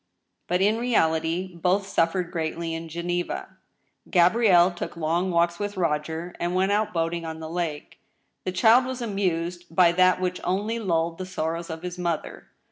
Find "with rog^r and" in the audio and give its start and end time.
5.59-6.55